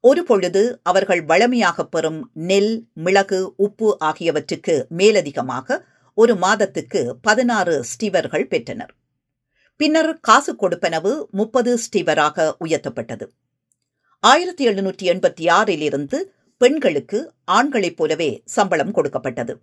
[0.04, 5.78] ஒரு பொழுது அவர்கள் வளமையாக பெறும் நெல் மிளகு உப்பு ஆகியவற்றுக்கு மேலதிகமாக
[6.18, 8.94] ஒரு மாதத்துக்கு பதினாறு ஸ்டீவர்கள் பெற்றனர்.
[9.80, 13.26] பின்னர் காசு கொடுப்பனவு முப்பது ஸ்டீவராக உயர்த்தப்பட்டது.
[14.24, 16.20] ஆயிரத்தி எழுநூற்றி எண்பத்தி ஆறில் இருந்து
[16.62, 17.20] பெண்களுக்கு
[17.52, 19.56] ஆண்களைப் போலவே சம்பளம் கொடுக்கப்பட்டது.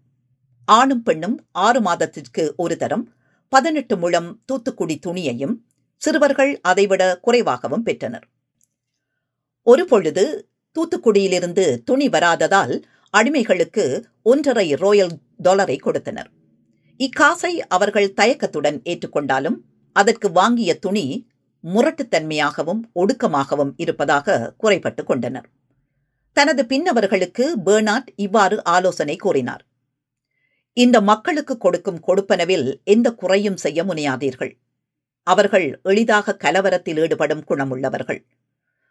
[0.68, 3.04] ஆணும் பெண்ணும் ஆறு மாதத்திற்கு ஒரு தரம்
[3.52, 5.54] பதினெட்டு முழம் தூத்துக்குடி துணியையும்
[6.02, 8.26] சிறுவர்கள் அதைவிட குறைவாகவும் பெற்றனர்.
[9.66, 10.24] ஒரு பொழுது
[10.76, 12.74] தூத்துக்குடியிலிருந்து துணி வராததால்
[13.14, 13.84] அடிமைகளுக்கு
[14.22, 16.30] ஒன்றரை ரோயல் டாலரை கொடுத்தனர்.
[17.00, 19.58] இக்காசை அவர்கள் தயக்கத்துடன் ஏற்றுக்கொண்டாலும்
[19.96, 21.04] அதற்கு வாங்கிய துணி
[21.64, 25.48] முரட்டுத்தன்மையாகவும் ஒடுக்கமாகவும் இருப்பதாக குறைபட்டு கொண்டனர்.
[26.36, 29.62] தனது பின்னவர்களுக்கு பேர்னாட் இவ்வாறு ஆலோசனை கூறினார்.
[30.76, 34.52] இந்த மக்களுக்கு கொடுக்கும் கொடுப்பனவில் எந்த குறையும் செய்ய முனையாதீர்கள்.
[35.22, 38.24] அவர்கள் எளிதாக கலவரத்தில் ஈடுபடும் குணமுள்ளவர்கள்.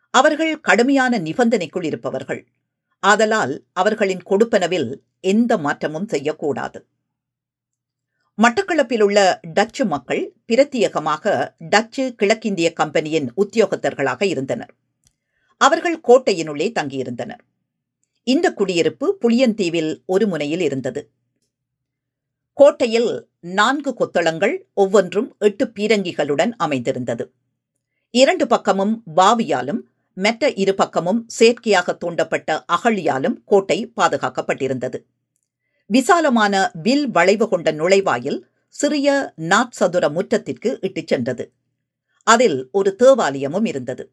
[0.09, 2.47] அவர்கள் கடுமையான நிபந்தனைக்குள் இருப்பவர்கள்.
[2.99, 6.85] ஆதலால் அவர்களின் கொடுப்பனவில் எந்த மாற்றமும் செய்யக்கூடாது.
[8.41, 14.73] மட்டக்களப்பில் உள்ள டச்சு மக்கள் பிரத்யேகமாக டச்சு கிழக்கிந்திய கம்பெனியின் உத்தியோகத்தர்களாக இருந்தனர்.
[15.57, 17.43] அவர்கள் கோட்டையினுள்ளே தங்கியிருந்தனர்.
[18.23, 21.09] இந்த குடியிருப்பு புளியந்தீவில் ஒரு முனையில் இருந்தது.
[22.61, 27.31] கோட்டையில் நான்கு கொத்தளங்கள் ஒவ்வொன்றும் எட்டு பீரங்கிகளுடன் அமைந்திருந்தது.
[28.09, 29.79] இரண்டு பக்கமும் பாவியாலும்
[30.15, 35.05] மெட்ட இரு பக்கமும் செயற்கையாக தூண்டப்பட்ட அகழியாலும் கோட்டை பாதுகாக்கப்பட்டிருந்தது.
[35.85, 41.51] விசாலமான வில் வளைவு கொண்ட நுழைவாயில் சிறிய நாற்சதுர முற்றத்திற்கு இட்டுச் சென்றது.
[42.23, 44.11] அதில் ஒரு தேவாலயமும் இருந்தது.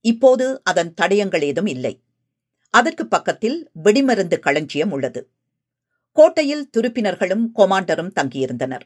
[0.00, 2.02] இப்போது அதன் தடயங்கள் ஏதும் இல்லை.
[2.70, 5.28] அதற்கு பக்கத்தில் வெடிமருந்து களஞ்சியம் உள்ளது.
[6.16, 8.84] கோட்டையில் துருப்பினர்களும் கொமாண்டரும் தங்கியிருந்தனர்.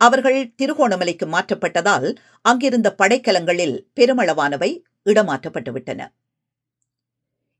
[0.00, 2.08] அவர்கள் திருகோணமலைக்கு மாற்றப்பட்டதால்
[2.42, 4.70] அங்கிருந்த படைக்கலங்களில் பெருமளவானவை
[5.04, 6.02] இடமாற்றப்பட்டுவிட்டன.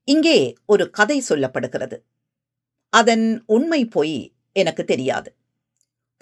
[0.09, 1.97] இங்கே ஒரு கதை சொல்லப்படுகிறது.
[2.93, 4.19] அதன் உண்மை பொய்
[4.53, 5.31] எனக்கு தெரியாது.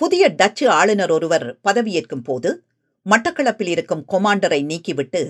[0.00, 2.50] புதிய டச்சு ஆளுநர் ஒருவர் பதவியேற்கும் போது
[3.06, 5.22] மட்டக்களப்பில் இருக்கும் கொமாண்டரை நீக்கிவிட்டு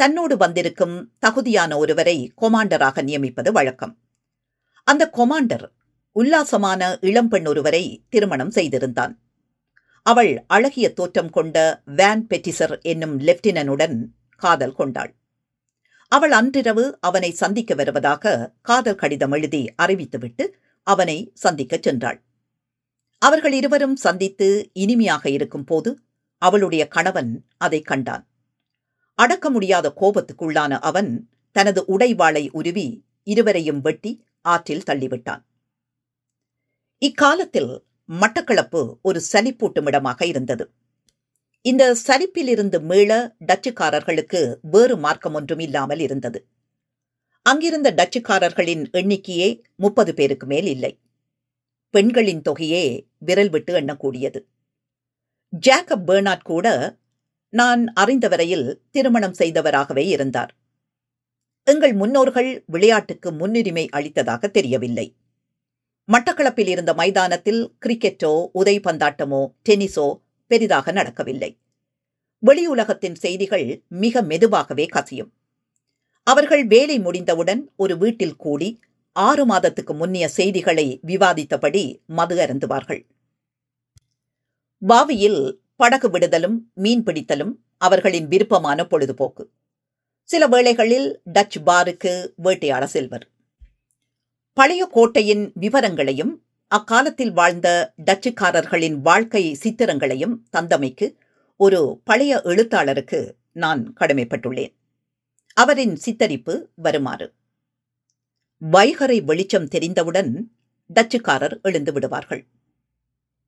[0.00, 3.94] தன்னோடு வந்திருக்கும் தகுதியான ஒருவரை கொமாண்டராக நியமிப்பது வழக்கம்.
[4.86, 5.66] அந்த கொமாண்டர்
[6.18, 9.18] உல்லாசமான இளம்பெண் ஒருவரை திருமணம் செய்திருந்தான்.
[10.02, 13.96] அவள் அழகிய தோற்றம் கொண்ட வேன் பெட்டிசர் என்னும் லெப்டினனுடன்
[14.36, 15.14] காதல் கொண்டாள்.
[16.08, 20.46] அவள் அன்றிரவு அவனை சந்திக்க வருவதாக காதல் கடிதம் எழுதி அறிவித்துவிட்டு
[20.82, 22.18] அவனை சந்திக்கச் சென்றாள்.
[23.18, 25.98] அவர்கள் இருவரும் சந்தித்து இனிமையாக இருக்கும் போது
[26.38, 28.28] அவளுடைய கணவன் அதை கண்டான்.
[29.18, 35.44] அடக்க முடியாத கோபத்துக்குள்ளான அவன் தனது உடைவாளை உருவி இருவரையும் வெட்டி ஆற்றில் தள்ளிவிட்டான்.
[36.98, 40.70] இக்காலத்தில் மட்டக்களப்பு ஒரு சலிப்பூட்டும் இடமாக இருந்தது.
[41.62, 46.46] இந்த சலிப்பிலிருந்து மீள டச்சுக்காரர்களுக்கு வேறு மார்க்கம் ஒன்றும் இல்லாமல் இருந்தது.
[47.42, 51.00] அங்கிருந்த டச்சுக்காரர்களின் எண்ணிக்கையே முப்பது பேருக்கு மேல் இல்லை.
[51.90, 54.40] பெண்களின் தொகையே விரல் விட்டு எண்ணக்கூடியது.
[55.66, 56.96] ஜேக்கப் பேர்னாட் கூட
[57.48, 60.54] நான் அறிந்தவரையில் திருமணம் செய்தவராகவே இருந்தார்.
[61.64, 65.14] எங்கள் முன்னோர்கள் விளையாட்டுக்கு முன்னுரிமை அளித்ததாக தெரியவில்லை.
[66.12, 71.58] மட்டக்களப்பில் இருந்த மைதானத்தில் கிரிக்கெட்டோ உதைபந்தாட்டமோ டென்னிஸோ பெரிதாக நடக்கவில்லை.
[72.46, 75.32] வெளியுலகத்தின் செய்திகள் மிக மெதுவாகவே கசியும்.
[76.22, 78.80] அவர்கள் வேலை முடிந்தவுடன் ஒரு வீட்டில் கூடி
[79.12, 83.02] ஆறு மாதத்துக்கு முன்னிய செய்திகளை விவாதித்தபடி மது அருந்துவார்கள்.
[84.82, 89.50] பாவியில் படகு விடுதலும் மீன் பிடித்தலும் அவர்களின் விருப்பமான பொழுதுபோக்கு.
[90.28, 93.26] சில வேளைகளில் டச் பாருக்கு வேட்டையாட செல்வர்.
[94.54, 101.14] பழைய கோட்டையின் விவரங்களையும் அக்காலத்தில் வாழ்ந்த டச்சுக்காரர்களின் வாழ்க்கை சித்திரங்களையும் தந்தமைக்கு
[101.56, 104.74] ஒரு பழைய எழுத்தாளருக்கு நான் கடமைப்பட்டுள்ளேன்.
[105.54, 107.32] அவரின் சித்தரிப்பு வருமாறு.
[108.70, 110.52] வைகரை வெளிச்சம் தெரிந்தவுடன்
[110.94, 112.46] டச்சுக்காரர் எழுந்து விடுவார்கள்.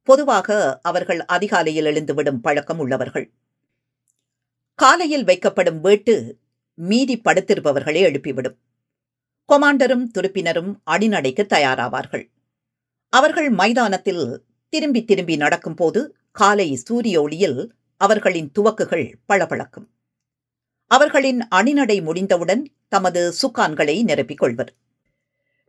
[0.02, 3.30] பொதுவாக அவர்கள் அதிகாலையில் எழுந்துவிடும் பழக்கம் உள்ளவர்கள்.
[4.74, 6.38] காலையில் வைக்கப்படும் வேட்டு
[6.74, 8.56] மீதி படுத்திருப்பவர்களை எழுப்பிவிடும்.
[9.52, 12.30] கொமாண்டரும் துருப்பினரும் அடிநடைக்கு தயாராவார்கள்.
[13.09, 19.87] அவர்கள் மைதானத்தில் திரும்பி திரும்பி நடக்கும்போது காலை சூரிய ஒளியில் அவர்களின் துவக்குகள் பளபளக்கும்.
[20.87, 24.74] அவர்களின் அணிநடை முடிந்தவுடன் தமது சுக்கான்களை நிரப்பிக் கொள்வர்.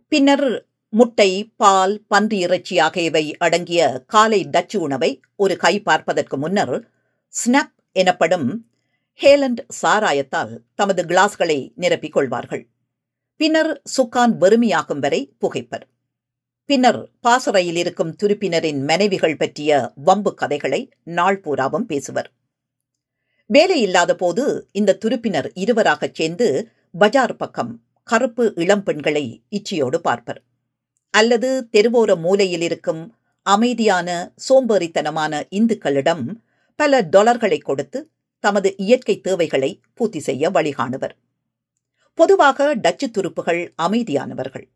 [0.08, 6.90] பின்னர் முட்டை பால் பன்றி இறைச்சி ஆகியவை அடங்கிய காலை டச்சு உணவை ஒரு கை பார்ப்பதற்கு முன்னர்
[7.34, 8.68] ஸ்னாப் எனப்படும்
[9.22, 12.68] ஹேலண்ட் சாராயத்தால் தமது கிளாஸ்களை நிரப்பிக் கொள்வார்கள்.
[13.40, 15.88] பின்னர் சுக்கான் வெறுமையாகும் வரை புகைப்பர்.
[16.66, 22.30] பின்னர் பாசறையில் இருக்கும் துருப்பினரின் மனைவிகள் பற்றிய வம்பு கதைகளை நாள் பூராவும் பேசுவர்.
[23.46, 26.48] வேலை இல்லாத போது இந்த துருப்பினர் இருவராகச் சேர்ந்து
[26.92, 27.72] பஜார் பக்கம்
[28.04, 30.42] கருப்பு இளம் பெண்களை இச்சியோடு பார்ப்பர்.
[31.10, 34.10] அல்லது தெருவோர மூலையில் இருக்கும் அமைதியான
[34.50, 36.26] சோம்பேறித்தனமான இந்துக்களிடம்
[36.76, 41.16] பல டாலர்களை கொடுத்து தமது இயற்கை தேவைகளை பூர்த்தி செய்ய வழிகாணுவர்.
[42.20, 44.68] பொதுவாக டச்சு துருப்புகள் அமைதியானவர்கள்.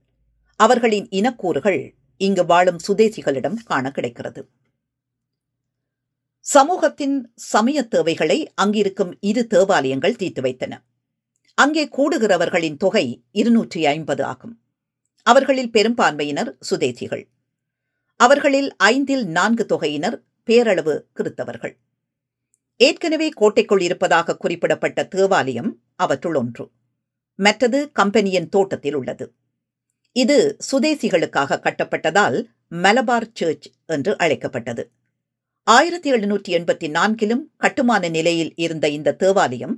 [0.56, 1.82] அவர்களின் இனக்கூறுகள்
[2.18, 4.42] இங்கு வாழும் சுதேசிகளிடம் காண கிடைக்கிறது.
[6.40, 10.74] சமூகத்தின் சமய தேவைகளை அங்கிருக்கும் இரு தேவாலயங்கள் தீர்த்து வைத்தன.
[11.54, 14.54] அங்கே கூடுகிறவர்களின் தொகை இருநூற்றி ஐம்பது ஆகும்.
[15.24, 17.24] அவர்களில் பெரும்பான்மையினர் சுதேசிகள்.
[18.16, 21.74] அவர்களில் ஐந்தில் நான்கு தொகையினர் பேரளவு கிறித்தவர்கள்.
[22.80, 26.72] ஏற்கனவே கோட்டைக்குள் இருப்பதாக குறிப்பிடப்பட்ட தேவாலயம் அவற்றுள் ஒன்று.
[27.40, 29.26] மற்றது கம்பெனியின் தோட்டத்தில் உள்ளது.
[30.16, 34.84] இது சுதேசிகளுக்காக கட்டப்பட்டதால் மலபார் சர்ச் என்று அழைக்கப்பட்டது.
[35.64, 39.76] ஆயிரத்தி எழுநூற்றி எண்பத்தி நான்கிலும் கட்டுமான நிலையில் இருந்த இந்த தேவாலயம்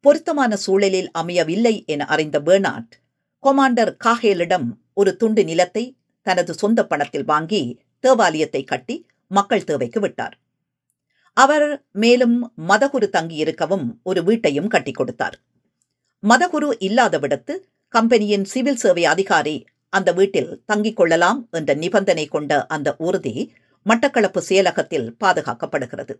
[0.00, 2.94] பொருத்தமான சூழலில் அமையவில்லை என அறிந்த பெர்னாட்
[3.38, 10.38] கொமாண்டர் காஹேலிடம் ஒரு துண்டு நிலத்தை தனது சொந்த பணத்தில் வாங்கி தேவாலயத்தை கட்டி மக்கள் தேவைக்கு விட்டார்.
[11.32, 15.36] அவர் மேலும் மதகுரு தங்கியிருக்கவும் ஒரு வீட்டையும் கட்டிக் கொடுத்தார்.
[16.28, 17.56] மதகுரு இல்லாதவிடத்து
[17.88, 23.52] கம்பெனியின் சிவில் சேவை அதிகாரி அந்த வீட்டில் தங்கிக் கொள்ளலாம் என்ற நிபந்தனை கொண்ட அந்த உறுதி
[23.86, 26.18] மட்டக்களப்பு செயலகத்தில் பாதுகாக்கப்படுகிறது.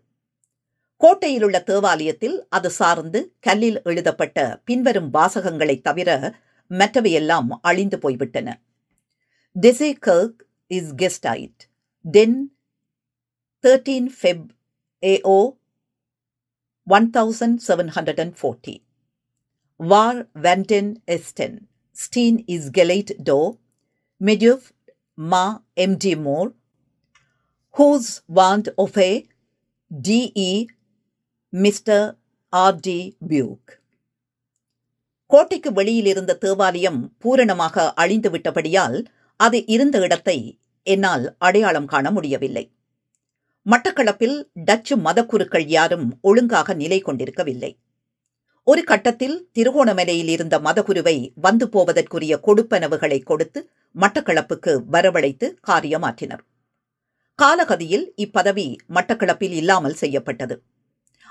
[0.97, 6.35] கோட்டையில் உள்ள தேவாலயத்தில் அது சார்ந்து கல்லில் எழுதப்பட்ட பின்வரும் வாசகங்களைத் தவிர
[6.69, 8.61] மற்றவையெல்லாம் அழிந்து போய்விட்டன.
[9.61, 11.57] திசே கர்க் இஸ் கெஸ்டைட்
[12.01, 12.57] ten
[13.61, 14.47] thirteen Feb
[15.01, 15.57] AO
[16.87, 18.85] one thousand seven hundred and forty.
[19.79, 21.57] War வென்டென் எஸ்டென்
[21.91, 23.57] ஸ்டீன் இஸ் கெலைட் டோ
[24.21, 24.61] மெடியூவ்
[25.13, 26.49] மா எம்டி மோர்
[27.75, 29.09] ஹூஸ் வாண்ட் ஒஃபே
[30.03, 30.65] டிஇ
[31.49, 32.17] மிஸ்டர்
[32.49, 33.81] ஆர் டி பியூக்
[35.25, 39.05] கோட்டைக்கு வெளியில் இருந்த தேவாலயம் பூரணமாக அழிந்துவிட்டபடியால்
[39.39, 42.65] அது இருந்த இடத்தை என்னால் அடையாளம் காண முடியவில்லை.
[43.65, 47.71] மட்டக்களப்பில் டச்சு மதக்குருக்கள் யாரும் ஒழுங்காக நிலை கொண்டிருக்கவில்லை.
[48.67, 51.13] ஒரு கட்டத்தில் திருகோணமலையில் இருந்த மதகுருவை
[51.45, 53.59] வந்து போவதற்குரிய கொடுப்பனவுகளை கொடுத்து
[53.95, 56.41] மட்டக்களப்புக்கு வரவழைத்து காரியமாற்றினர்.
[57.39, 60.55] காலகதியில் இப்பதவி மட்டக்களப்பில் இல்லாமல் செய்யப்பட்டது.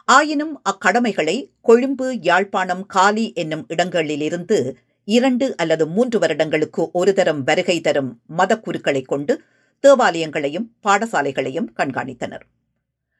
[0.09, 4.59] ஆயினும் அக்கடமைகளை கொழும்பு யாழ்ப்பாணம் காலி என்னும் இடங்களிலிருந்து
[5.09, 9.35] இரண்டு அல்லது மூன்று வருடங்களுக்கு ஒரு தரம் வருகை தரும் மதக்குருக்களை கொண்டு
[9.85, 12.44] தேவாலயங்களையும் பாடசாலைகளையும் கண்காணித்தனர்.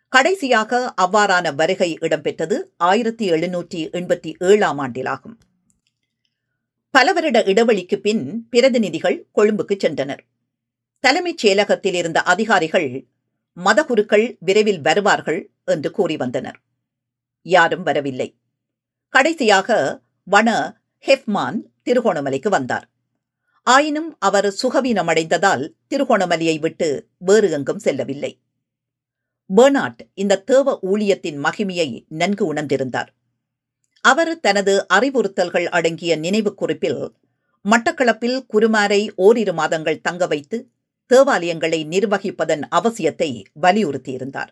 [0.09, 5.37] கடைசியாக அவ்வாறான வருகை இடம்பெற்றது ஆயிரத்தி எழுநூற்றி எண்பத்தி ஏழாம் ஆண்டிலாகும்.
[6.91, 10.19] பல வருட இடைவெளிக்கு பின் பிரதிநிதிகள் கொழும்புக்கு சென்றனர்.
[11.01, 13.07] தலைமைச் செயலகத்தில் இருந்த அதிகாரிகள்
[13.65, 16.63] மதகுருக்கள் விரைவில் வருவார்கள் என்று கூறி வந்தனர்.
[17.43, 18.39] யாரும் வரவில்லை.
[19.09, 22.91] கடைசியாக வன ஹெஃப்மான் திருகோணமலைக்கு வந்தார்.
[23.63, 28.41] ஆயினும் அவர் சுகவீனமடைந்ததால் திருகோணமலையை விட்டு வேறு எங்கும் செல்லவில்லை.
[29.51, 33.11] பெர்னாட் இந்த தேவ ஊழியத்தின் மகிமையை நன்கு உணர்ந்திருந்தார்.
[34.05, 37.01] அவர் தனது அறிவுறுத்தல்கள் அடங்கிய நினைவு குறிப்பில்
[37.65, 40.59] மட்டக்களப்பில் குருமாரை ஓரிரு மாதங்கள் தங்க வைத்து
[41.11, 43.31] தேவாலயங்களை நிர்வகிப்பதன் அவசியத்தை
[43.63, 44.51] வலியுறுத்தியிருந்தார்.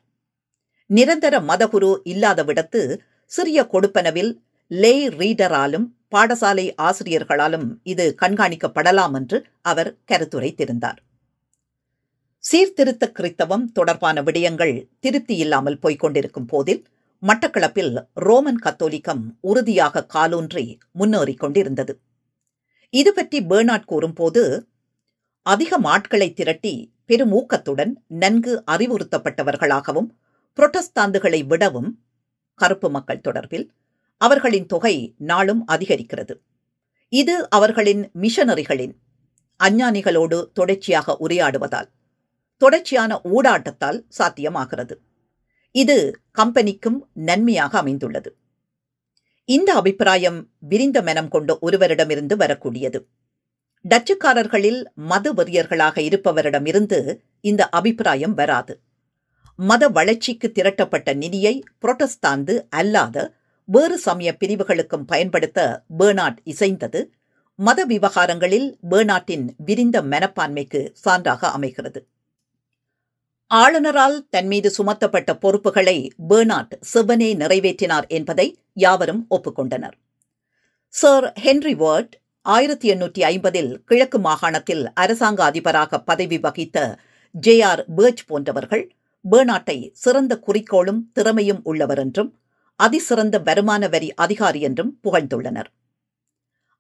[0.91, 2.81] நிரந்தர மதகுரு இல்லாத விடத்து
[3.27, 4.33] சிறிய கொடுப்பனவில்
[4.67, 10.99] லே ரீடராலும் பாடசாலை ஆசிரியர்களாலும் இது கண்காணிக்கப்படலாம் என்று அவர் கருத்துரைத்திருந்தார்.
[12.45, 16.83] சீர்திருத்த கிறித்தவம் தொடர்பான விடயங்கள் திருப்தி இல்லாமல் போய்க் கொண்டிருக்கும் போதில்
[17.23, 21.95] மட்டக்களப்பில் ரோமன் கத்தோலிக்கம் உறுதியாக காலூன்றி முன்னேறிக் கொண்டிருந்தது.
[22.95, 24.43] இது பற்றி பேர்னாட் கூறும்போது
[25.43, 26.75] அதிக ஆட்களை திரட்டி
[27.07, 30.11] பெரும் ஊக்கத்துடன் நன்கு அறிவுறுத்தப்பட்டவர்களாகவும்
[30.59, 31.91] புரொட்டஸ்தாந்துகளை விடவும்
[32.61, 33.67] கருப்பு மக்கள் தொடர்பில்
[34.21, 36.35] அவர்களின் தொகை நாளும் அதிகரிக்கிறது.
[37.13, 38.95] இது அவர்களின் மிஷனரிகளின்
[39.61, 41.89] அஞ்ஞானிகளோடு தொடர்ச்சியாக உரையாடுவதால்
[42.57, 44.95] தொடர்ச்சியான ஊடாட்டத்தால் சாத்தியமாகிறது.
[45.71, 48.37] இது கம்பெனிக்கும் நன்மையாக அமைந்துள்ளது.
[49.45, 53.07] இந்த அபிப்பிராயம் விரிந்த மனம் கொண்ட ஒருவரிடமிருந்து வரக்கூடியது.
[53.85, 58.81] டச்சுக்காரர்களில் மத வெறியர்களாக இருப்பவரிடமிருந்து இந்த அபிப்பிராயம் வராது.
[59.57, 67.13] மத வளர்ச்சிக்கு திரட்டப்பட்ட நிதியை புரொட்டஸ்தாந்து அல்லாத வேறு சமய பிரிவுகளுக்கும் பயன்படுத்த பேர்னாட் இசைந்தது.
[67.55, 72.07] மத விவகாரங்களில் பேர்னாட்டின் விரிந்த மனப்பான்மைக்கு சான்றாக அமைகிறது.
[73.57, 79.97] ஆளுநரால் தன் மீது சுமத்தப்பட்ட பொறுப்புகளை பேர்னாட் செவ்வனே நிறைவேற்றினார் என்பதை யாவரும் ஒப்புக்கொண்டனர்.
[80.95, 82.15] சர் ஹென்ரி வேர்ட்
[82.47, 86.99] ஆயிரத்தி எண்ணூற்றி ஐம்பதில் கிழக்கு மாகாணத்தில் அரசாங்க அதிபராக பதவி வகித்த
[87.31, 88.85] ஜே ஆர் பேர்ச் போன்றவர்கள்
[89.31, 92.33] பேர்னாட்டை சிறந்த குறிக்கோளும் திறமையும் உள்ளவர் என்றும்
[92.81, 95.71] அதிசிறந்த வருமான வரி அதிகாரி என்றும் புகழ்ந்துள்ளனர்.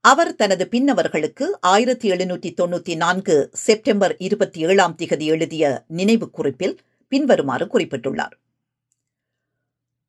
[0.05, 5.65] அவர் தனது பின்னவர்களுக்கு ஆயிரத்தி எழுநூற்றி தொன்னூற்றி நான்கு செப்டம்பர் இருபத்தி ஏழாம் திகதி எழுதிய
[5.99, 6.75] நினைவு குறிப்பில்
[7.13, 8.35] பின்வருமாறு குறிப்பிட்டுள்ளார்.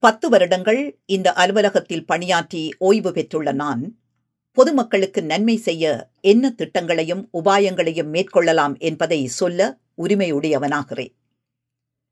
[0.03, 3.83] பத்து வருடங்கள் இந்த அலுவலகத்தில் பணியாற்றி ஓய்வு பெற்றுள்ள நான்
[4.57, 5.85] பொதுமக்களுக்கு நன்மை செய்ய
[6.21, 11.13] என்ன திட்டங்களையும் உபாயங்களையும் மேற்கொள்ளலாம் என்பதை சொல்ல உரிமையுடையவனாகிறேன்.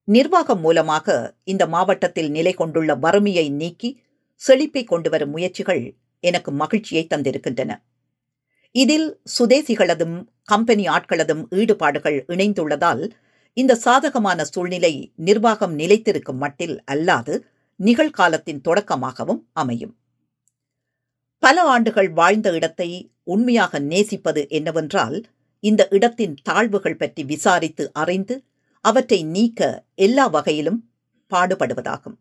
[0.07, 1.07] நிர்வாகம் மூலமாக
[1.43, 3.91] இந்த மாவட்டத்தில் நிலை கொண்டுள்ள வறுமையை நீக்கி
[4.41, 5.83] செழிப்பை கொண்டு வரும் முயற்சிகள்
[6.23, 7.71] எனக்கு மகிழ்ச்சியை தந்திருக்கின்றன.
[8.75, 9.07] இதில்
[9.37, 13.03] சுதேசிகளதும் கம்பெனி ஆட்களதும் ஈடுபாடுகள் இணைந்துள்ளதால்
[13.57, 17.35] இந்த சாதகமான சூழ்நிலை நிர்வாகம் நிலைத்திருக்கும் மட்டில் அல்லாது
[17.79, 19.93] நிகழ்காலத்தின் தொடக்கமாகவும் அமையும்.
[21.43, 22.89] பல ஆண்டுகள் வாழ்ந்த இடத்தை
[23.23, 25.17] உண்மையாக நேசிப்பது என்னவென்றால்
[25.63, 28.35] இந்த இடத்தின் தாழ்வுகள் பற்றி விசாரித்து அறிந்து
[28.85, 29.61] அவற்றை நீக்க
[30.05, 30.79] எல்லா வகையிலும்
[31.31, 32.17] பாடுபடுவதாகும்.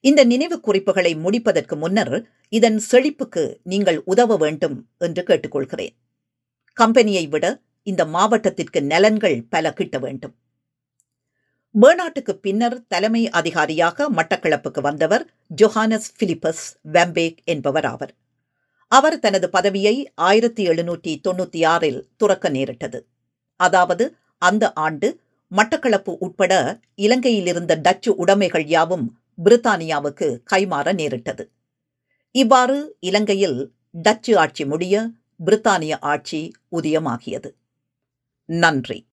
[0.00, 5.94] இந்த நினைவு குறிப்புகளை முடிப்பதற்கு முன்னர் இதன் செழிப்புக்கு நீங்கள் உதவ வேண்டும் என்று கேட்டுக்கொள்கிறேன்.
[6.72, 10.34] கம்பெனியை விட இந்த மாவட்டத்திற்கு நலன்கள் பல கிட்ட வேண்டும்.
[11.74, 18.14] பேர்னாட்டுக்கு பின்னர் தலைமை அதிகாரியாக மட்டக்களப்புக்கு வந்தவர் ஜொஹானஸ் பிலிப்பஸ் வெம்பேக் என்பவர் ஆவர்.
[18.88, 23.06] அவர் தனது பதவியை ஆயிரத்தி எழுநூற்றி தொண்ணூற்றி ஆறில் துறக்க நேரிட்டது.
[23.56, 25.20] அதாவது அந்த ஆண்டு
[25.52, 29.06] மட்டக்களப்பு உட்பட இலங்கையில் இருந்த டச்சு உடைமைகள் யாவும்
[29.44, 31.50] பிரித்தானியாவுக்கு கைமாற நேரிட்டது.
[32.30, 35.10] இவ்வாறு இலங்கையில் டச்சு ஆட்சி முடிய
[35.46, 37.50] பிரித்தானிய ஆட்சி உதயமாகியது.
[38.44, 39.09] நன்றி.